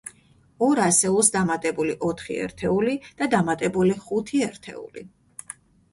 ორ 0.67 0.79
ასეულს 0.85 1.29
დამატებული 1.35 1.93
ოთხი 2.09 2.39
ერთეული 2.45 2.97
და 3.23 3.29
დამატებული 3.37 3.99
ხუთი 4.07 4.43
ერთეული. 4.51 5.05